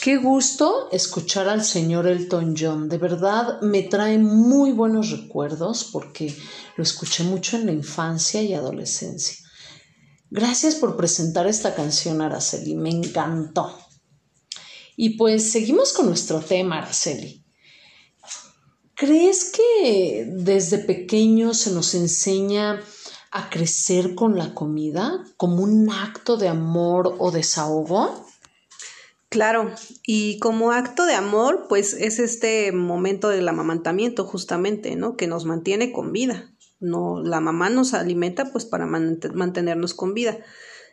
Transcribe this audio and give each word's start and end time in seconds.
Qué 0.00 0.16
gusto 0.16 0.88
escuchar 0.92 1.46
al 1.46 1.62
señor 1.62 2.06
Elton 2.06 2.54
John. 2.58 2.88
De 2.88 2.96
verdad 2.96 3.60
me 3.60 3.82
trae 3.82 4.16
muy 4.16 4.72
buenos 4.72 5.10
recuerdos 5.10 5.90
porque 5.92 6.34
lo 6.76 6.82
escuché 6.82 7.22
mucho 7.22 7.58
en 7.58 7.66
la 7.66 7.72
infancia 7.72 8.40
y 8.40 8.54
adolescencia. 8.54 9.36
Gracias 10.30 10.76
por 10.76 10.96
presentar 10.96 11.46
esta 11.46 11.74
canción, 11.74 12.22
Araceli. 12.22 12.76
Me 12.76 12.88
encantó. 12.88 13.78
Y 14.96 15.18
pues 15.18 15.52
seguimos 15.52 15.92
con 15.92 16.06
nuestro 16.06 16.40
tema, 16.40 16.78
Araceli. 16.78 17.44
¿Crees 18.94 19.52
que 19.52 20.32
desde 20.32 20.78
pequeño 20.78 21.52
se 21.52 21.72
nos 21.72 21.92
enseña 21.94 22.80
a 23.32 23.50
crecer 23.50 24.14
con 24.14 24.38
la 24.38 24.54
comida 24.54 25.26
como 25.36 25.62
un 25.62 25.90
acto 25.90 26.38
de 26.38 26.48
amor 26.48 27.16
o 27.18 27.30
desahogo? 27.30 28.30
Claro, 29.30 29.70
y 30.04 30.40
como 30.40 30.72
acto 30.72 31.06
de 31.06 31.14
amor, 31.14 31.66
pues 31.68 31.94
es 31.94 32.18
este 32.18 32.72
momento 32.72 33.28
del 33.28 33.48
amamantamiento 33.48 34.24
justamente, 34.24 34.96
¿no? 34.96 35.16
Que 35.16 35.28
nos 35.28 35.44
mantiene 35.44 35.92
con 35.92 36.10
vida. 36.10 36.52
No, 36.80 37.22
la 37.22 37.38
mamá 37.38 37.70
nos 37.70 37.94
alimenta 37.94 38.50
pues 38.50 38.64
para 38.64 38.86
mantenernos 38.86 39.94
con 39.94 40.14
vida. 40.14 40.38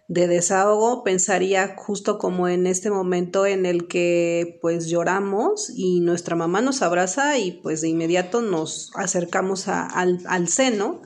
De 0.08 0.28
desahogo 0.28 1.04
pensaría 1.04 1.76
justo 1.78 2.20
como 2.20 2.48
en 2.48 2.68
este 2.68 2.92
momento 2.92 3.48
en 3.48 3.66
el 3.66 3.88
que 3.88 4.60
pues 4.62 4.86
lloramos 4.88 5.72
y 5.76 6.02
nuestra 6.02 6.36
mamá 6.36 6.62
nos 6.62 6.84
abraza 6.84 7.40
y 7.40 7.54
pues 7.64 7.82
de 7.82 7.90
inmediato 7.90 8.44
nos 8.44 8.92
acercamos 8.94 9.68
al, 9.68 10.20
al 10.28 10.48
seno 10.48 11.02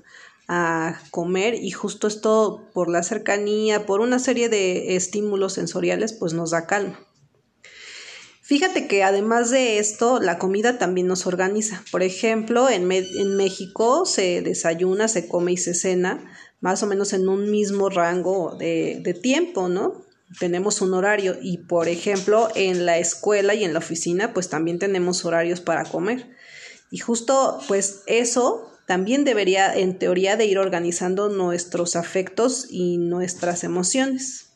a 0.49 0.99
comer 1.11 1.55
y 1.55 1.71
justo 1.71 2.07
esto 2.07 2.67
por 2.73 2.89
la 2.89 3.03
cercanía, 3.03 3.85
por 3.85 4.01
una 4.01 4.19
serie 4.19 4.49
de 4.49 4.97
estímulos 4.97 5.53
sensoriales 5.53 6.11
pues 6.11 6.33
nos 6.33 6.51
da 6.51 6.67
calma. 6.67 6.99
Fíjate 8.51 8.85
que 8.85 9.01
además 9.01 9.49
de 9.49 9.77
esto, 9.77 10.19
la 10.19 10.37
comida 10.37 10.77
también 10.77 11.07
nos 11.07 11.25
organiza. 11.25 11.85
Por 11.89 12.03
ejemplo, 12.03 12.67
en, 12.67 12.85
México 12.85 14.05
se 14.05 14.41
desayuna, 14.41 15.07
se 15.07 15.29
come 15.29 15.53
y 15.53 15.57
se 15.57 15.73
cena 15.73 16.29
más 16.59 16.83
o 16.83 16.87
menos 16.87 17.13
en 17.13 17.29
un 17.29 17.49
mismo 17.49 17.87
rango 17.87 18.57
de, 18.59 18.99
de 19.03 19.13
tiempo, 19.13 19.69
¿no? 19.69 20.05
Tenemos 20.37 20.81
un 20.81 20.93
horario 20.93 21.37
y, 21.41 21.59
por 21.59 21.87
ejemplo, 21.87 22.49
en 22.53 22.85
la 22.85 22.97
escuela 22.97 23.55
y 23.55 23.63
en 23.63 23.71
la 23.71 23.79
oficina, 23.79 24.33
pues 24.33 24.49
también 24.49 24.79
tenemos 24.79 25.23
horarios 25.23 25.61
para 25.61 25.85
comer. 25.85 26.29
Y 26.91 26.97
justo, 26.97 27.57
pues 27.69 28.01
eso 28.05 28.69
también 28.85 29.23
debería, 29.23 29.73
en 29.73 29.97
teoría, 29.97 30.35
de 30.35 30.47
ir 30.47 30.59
organizando 30.59 31.29
nuestros 31.29 31.95
afectos 31.95 32.67
y 32.69 32.97
nuestras 32.97 33.63
emociones. 33.63 34.50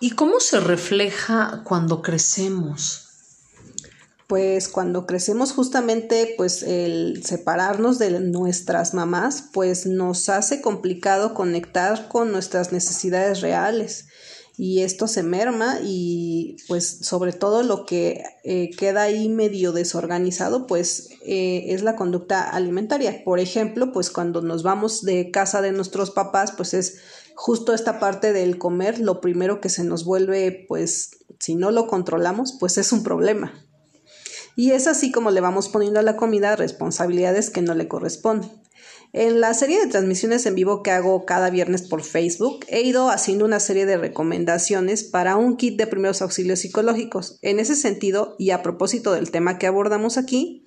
¿Y 0.00 0.10
cómo 0.10 0.38
se 0.38 0.60
refleja 0.60 1.62
cuando 1.64 2.02
crecemos? 2.02 3.04
Pues 4.28 4.68
cuando 4.68 5.06
crecemos 5.06 5.52
justamente, 5.52 6.34
pues 6.36 6.62
el 6.62 7.24
separarnos 7.24 7.98
de 7.98 8.20
nuestras 8.20 8.94
mamás, 8.94 9.44
pues 9.52 9.86
nos 9.86 10.28
hace 10.28 10.60
complicado 10.60 11.34
conectar 11.34 12.08
con 12.08 12.30
nuestras 12.30 12.70
necesidades 12.70 13.40
reales 13.40 14.06
y 14.58 14.82
esto 14.82 15.06
se 15.06 15.22
merma 15.22 15.78
y 15.84 16.56
pues 16.66 16.98
sobre 17.02 17.32
todo 17.32 17.62
lo 17.62 17.86
que 17.86 18.24
eh, 18.42 18.70
queda 18.76 19.02
ahí 19.02 19.28
medio 19.28 19.70
desorganizado 19.70 20.66
pues 20.66 21.10
eh, 21.24 21.66
es 21.68 21.82
la 21.82 21.94
conducta 21.94 22.42
alimentaria. 22.50 23.22
Por 23.24 23.38
ejemplo, 23.38 23.92
pues 23.92 24.10
cuando 24.10 24.42
nos 24.42 24.64
vamos 24.64 25.02
de 25.02 25.30
casa 25.30 25.62
de 25.62 25.70
nuestros 25.70 26.10
papás 26.10 26.52
pues 26.52 26.74
es 26.74 26.98
justo 27.38 27.72
esta 27.72 28.00
parte 28.00 28.32
del 28.32 28.58
comer, 28.58 28.98
lo 28.98 29.20
primero 29.20 29.60
que 29.60 29.68
se 29.68 29.84
nos 29.84 30.04
vuelve, 30.04 30.64
pues, 30.66 31.10
si 31.38 31.54
no 31.54 31.70
lo 31.70 31.86
controlamos, 31.86 32.56
pues 32.58 32.78
es 32.78 32.90
un 32.90 33.04
problema. 33.04 33.64
Y 34.56 34.72
es 34.72 34.88
así 34.88 35.12
como 35.12 35.30
le 35.30 35.40
vamos 35.40 35.68
poniendo 35.68 36.00
a 36.00 36.02
la 36.02 36.16
comida 36.16 36.56
responsabilidades 36.56 37.50
que 37.50 37.62
no 37.62 37.74
le 37.74 37.86
corresponden. 37.86 38.50
En 39.12 39.40
la 39.40 39.54
serie 39.54 39.78
de 39.78 39.86
transmisiones 39.86 40.46
en 40.46 40.56
vivo 40.56 40.82
que 40.82 40.90
hago 40.90 41.24
cada 41.26 41.48
viernes 41.48 41.82
por 41.82 42.02
Facebook, 42.02 42.66
he 42.66 42.80
ido 42.80 43.08
haciendo 43.08 43.44
una 43.44 43.60
serie 43.60 43.86
de 43.86 43.98
recomendaciones 43.98 45.04
para 45.04 45.36
un 45.36 45.56
kit 45.56 45.78
de 45.78 45.86
primeros 45.86 46.22
auxilios 46.22 46.58
psicológicos. 46.58 47.38
En 47.42 47.60
ese 47.60 47.76
sentido, 47.76 48.34
y 48.40 48.50
a 48.50 48.64
propósito 48.64 49.12
del 49.12 49.30
tema 49.30 49.58
que 49.58 49.68
abordamos 49.68 50.18
aquí, 50.18 50.66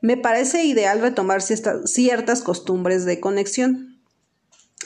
me 0.00 0.16
parece 0.16 0.64
ideal 0.64 1.00
retomar 1.00 1.42
ciertas 1.42 2.42
costumbres 2.42 3.04
de 3.04 3.20
conexión 3.20 3.91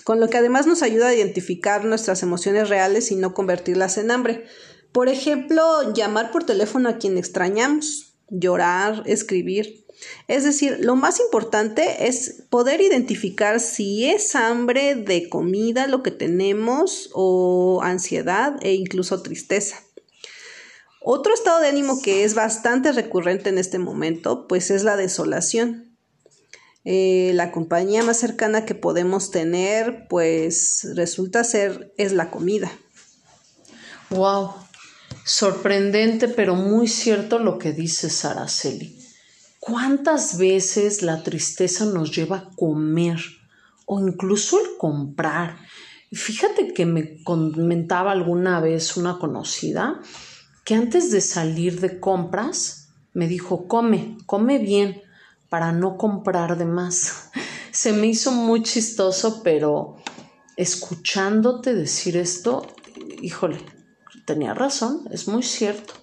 con 0.06 0.20
lo 0.20 0.30
que 0.30 0.36
además 0.36 0.68
nos 0.68 0.84
ayuda 0.84 1.08
a 1.08 1.14
identificar 1.16 1.84
nuestras 1.84 2.22
emociones 2.22 2.68
reales 2.68 3.10
y 3.10 3.16
no 3.16 3.34
convertirlas 3.34 3.98
en 3.98 4.12
hambre. 4.12 4.44
Por 4.92 5.08
ejemplo, 5.08 5.92
llamar 5.94 6.30
por 6.30 6.44
teléfono 6.44 6.88
a 6.88 6.98
quien 6.98 7.18
extrañamos, 7.18 8.14
llorar, 8.28 9.02
escribir. 9.06 9.84
Es 10.28 10.44
decir, 10.44 10.78
lo 10.80 10.94
más 10.94 11.18
importante 11.18 12.06
es 12.06 12.44
poder 12.50 12.80
identificar 12.82 13.58
si 13.58 14.04
es 14.04 14.36
hambre 14.36 14.94
de 14.94 15.28
comida 15.28 15.88
lo 15.88 16.04
que 16.04 16.12
tenemos 16.12 17.10
o 17.12 17.80
ansiedad 17.82 18.58
e 18.62 18.74
incluso 18.74 19.22
tristeza. 19.22 19.82
Otro 21.02 21.34
estado 21.34 21.58
de 21.58 21.66
ánimo 21.66 22.00
que 22.00 22.22
es 22.22 22.34
bastante 22.34 22.92
recurrente 22.92 23.48
en 23.48 23.58
este 23.58 23.80
momento, 23.80 24.46
pues 24.46 24.70
es 24.70 24.84
la 24.84 24.96
desolación. 24.96 25.85
Eh, 26.88 27.32
la 27.34 27.50
compañía 27.50 28.04
más 28.04 28.16
cercana 28.16 28.64
que 28.64 28.76
podemos 28.76 29.32
tener, 29.32 30.06
pues 30.08 30.86
resulta 30.94 31.42
ser 31.42 31.92
es 31.98 32.12
la 32.12 32.30
comida. 32.30 32.70
Wow, 34.10 34.52
sorprendente, 35.24 36.28
pero 36.28 36.54
muy 36.54 36.86
cierto 36.86 37.40
lo 37.40 37.58
que 37.58 37.72
dice 37.72 38.08
Araceli. 38.28 38.96
¿Cuántas 39.58 40.38
veces 40.38 41.02
la 41.02 41.24
tristeza 41.24 41.86
nos 41.86 42.14
lleva 42.14 42.36
a 42.36 42.50
comer 42.54 43.18
o 43.84 43.98
incluso 43.98 44.60
el 44.60 44.76
comprar? 44.78 45.56
Fíjate 46.12 46.72
que 46.72 46.86
me 46.86 47.20
comentaba 47.24 48.12
alguna 48.12 48.60
vez 48.60 48.96
una 48.96 49.18
conocida 49.18 50.00
que 50.64 50.76
antes 50.76 51.10
de 51.10 51.20
salir 51.20 51.80
de 51.80 51.98
compras 51.98 52.90
me 53.12 53.26
dijo, 53.26 53.66
come, 53.66 54.18
come 54.24 54.60
bien, 54.60 55.02
para 55.48 55.72
no 55.72 55.96
comprar 55.96 56.56
de 56.56 56.64
más. 56.64 57.30
Se 57.70 57.92
me 57.92 58.06
hizo 58.06 58.32
muy 58.32 58.62
chistoso, 58.62 59.42
pero 59.42 59.96
escuchándote 60.56 61.74
decir 61.74 62.16
esto, 62.16 62.66
híjole, 63.20 63.58
tenía 64.24 64.54
razón, 64.54 65.06
es 65.10 65.28
muy 65.28 65.42
cierto. 65.42 65.94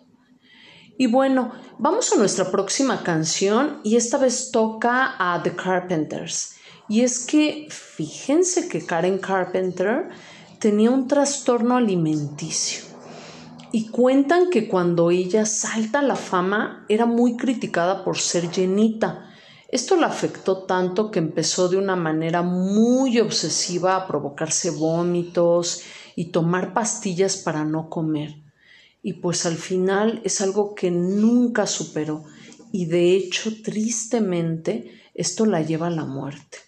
Y 0.97 1.07
bueno, 1.07 1.51
vamos 1.79 2.13
a 2.13 2.17
nuestra 2.17 2.51
próxima 2.51 3.01
canción 3.01 3.79
y 3.83 3.95
esta 3.95 4.17
vez 4.17 4.51
toca 4.51 5.15
a 5.17 5.41
The 5.41 5.55
Carpenters. 5.55 6.55
Y 6.87 7.01
es 7.01 7.25
que 7.25 7.67
fíjense 7.69 8.67
que 8.67 8.85
Karen 8.85 9.17
Carpenter 9.17 10.09
tenía 10.59 10.91
un 10.91 11.07
trastorno 11.07 11.77
alimenticio. 11.77 12.83
Y 13.71 13.87
cuentan 13.87 14.51
que 14.51 14.67
cuando 14.67 15.09
ella 15.09 15.47
salta 15.47 15.99
a 15.99 16.03
la 16.03 16.15
fama 16.15 16.85
era 16.89 17.07
muy 17.07 17.37
criticada 17.37 18.03
por 18.03 18.19
ser 18.19 18.51
llenita 18.51 19.32
esto 19.73 19.95
la 19.95 20.05
afectó 20.05 20.65
tanto 20.65 21.09
que 21.09 21.17
empezó 21.17 21.67
de 21.67 21.77
una 21.77 21.95
manera 21.95 22.43
muy 22.43 23.19
obsesiva 23.19 23.95
a 23.95 24.05
provocarse 24.05 24.69
vómitos 24.69 25.81
y 26.15 26.25
tomar 26.25 26.75
pastillas 26.75 27.37
para 27.37 27.65
no 27.65 27.89
comer. 27.89 28.35
Y 29.01 29.13
pues 29.13 29.47
al 29.47 29.55
final 29.55 30.21
es 30.23 30.41
algo 30.41 30.75
que 30.75 30.91
nunca 30.91 31.65
superó 31.65 32.23
y 32.71 32.85
de 32.85 33.15
hecho 33.15 33.63
tristemente 33.63 35.01
esto 35.15 35.47
la 35.47 35.63
lleva 35.63 35.87
a 35.87 35.89
la 35.89 36.05
muerte. 36.05 36.59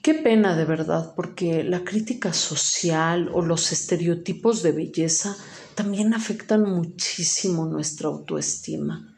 Qué 0.00 0.14
pena 0.14 0.56
de 0.56 0.64
verdad, 0.64 1.12
porque 1.14 1.62
la 1.62 1.84
crítica 1.84 2.32
social 2.32 3.28
o 3.34 3.42
los 3.42 3.70
estereotipos 3.70 4.62
de 4.62 4.72
belleza 4.72 5.36
también 5.74 6.14
afectan 6.14 6.62
muchísimo 6.62 7.66
nuestra 7.66 8.08
autoestima. 8.08 9.14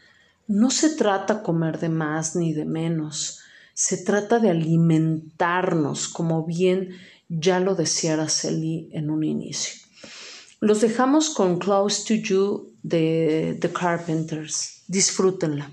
No 0.50 0.72
se 0.72 0.96
trata 0.96 1.44
comer 1.44 1.78
de 1.78 1.88
más 1.88 2.34
ni 2.34 2.52
de 2.52 2.64
menos, 2.64 3.38
se 3.72 3.98
trata 3.98 4.40
de 4.40 4.50
alimentarnos, 4.50 6.08
como 6.08 6.44
bien 6.44 6.88
ya 7.28 7.60
lo 7.60 7.76
decía 7.76 8.14
Araceli 8.14 8.88
en 8.90 9.10
un 9.10 9.22
inicio. 9.22 9.80
Los 10.58 10.80
dejamos 10.80 11.30
con 11.30 11.60
Close 11.60 12.02
to 12.04 12.14
You 12.14 12.72
de 12.82 13.58
The 13.60 13.72
Carpenters. 13.72 14.82
Disfrútenla. 14.88 15.70